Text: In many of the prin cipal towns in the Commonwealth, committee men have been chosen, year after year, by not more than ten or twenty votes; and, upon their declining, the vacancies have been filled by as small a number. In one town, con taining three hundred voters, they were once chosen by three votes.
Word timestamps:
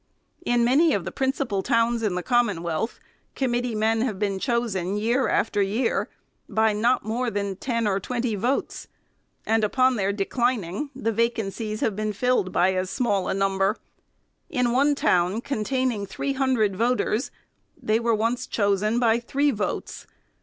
In 0.43 0.63
many 0.63 0.95
of 0.95 1.05
the 1.05 1.11
prin 1.11 1.31
cipal 1.31 1.63
towns 1.63 2.01
in 2.01 2.15
the 2.15 2.23
Commonwealth, 2.23 2.99
committee 3.35 3.75
men 3.75 4.01
have 4.01 4.17
been 4.17 4.39
chosen, 4.39 4.97
year 4.97 5.27
after 5.29 5.61
year, 5.61 6.09
by 6.49 6.73
not 6.73 7.05
more 7.05 7.29
than 7.29 7.55
ten 7.55 7.85
or 7.85 7.99
twenty 7.99 8.33
votes; 8.33 8.87
and, 9.45 9.63
upon 9.63 9.97
their 9.97 10.11
declining, 10.11 10.89
the 10.95 11.11
vacancies 11.11 11.81
have 11.81 11.95
been 11.95 12.13
filled 12.13 12.51
by 12.51 12.73
as 12.73 12.89
small 12.89 13.27
a 13.27 13.35
number. 13.35 13.77
In 14.49 14.71
one 14.71 14.95
town, 14.95 15.39
con 15.39 15.63
taining 15.63 16.07
three 16.07 16.33
hundred 16.33 16.75
voters, 16.75 17.29
they 17.79 17.99
were 17.99 18.15
once 18.15 18.47
chosen 18.47 18.97
by 18.99 19.19
three 19.19 19.51
votes. 19.51 20.07